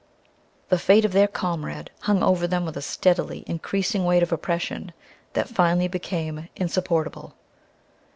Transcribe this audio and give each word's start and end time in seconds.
The 0.69 0.79
fate 0.79 1.05
of 1.05 1.11
their 1.11 1.27
comrade 1.27 1.91
hung 1.99 2.23
over 2.23 2.47
them 2.47 2.65
with 2.65 2.75
a 2.75 2.81
steadily 2.81 3.43
increasing 3.45 4.03
weight 4.03 4.23
of 4.23 4.31
oppression 4.31 4.93
that 5.33 5.47
finally 5.47 5.87
became 5.87 6.49
insupportable. 6.55 7.35